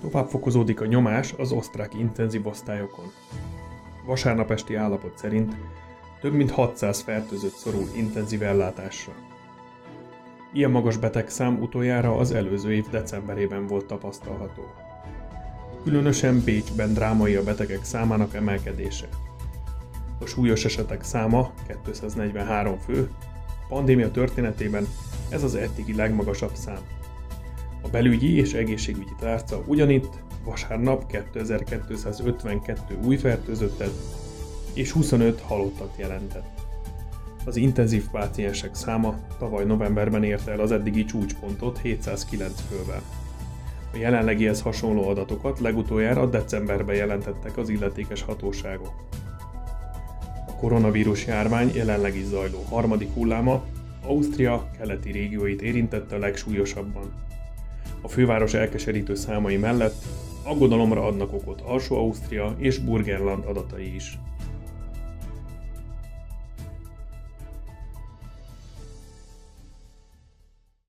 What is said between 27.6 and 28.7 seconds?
A belügyi és